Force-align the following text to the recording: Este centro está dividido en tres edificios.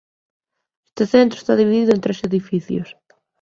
Este 0.89 1.05
centro 1.13 1.37
está 1.37 1.53
dividido 1.55 1.91
en 1.93 2.01
tres 2.05 2.23
edificios. 2.29 2.89